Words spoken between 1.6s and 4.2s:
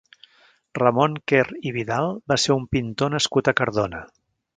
i Vidal va ser un pintor nascut a Cardona.